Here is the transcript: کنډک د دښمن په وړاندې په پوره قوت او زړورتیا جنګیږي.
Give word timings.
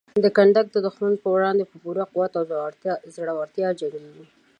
کنډک 0.35 0.67
د 0.71 0.77
دښمن 0.85 1.13
په 1.21 1.27
وړاندې 1.35 1.63
په 1.69 1.75
پوره 1.81 2.05
قوت 2.11 2.31
او 2.39 2.43
زړورتیا 3.15 3.69
جنګیږي. 3.79 4.25